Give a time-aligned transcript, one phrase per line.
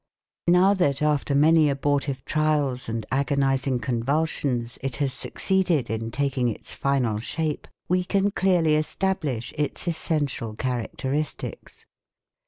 [0.47, 6.73] Now that after many abortive trials and agonizing convulsions it has succeeded in taking its
[6.73, 11.85] final shape, we can clearly establish its essential characteristics.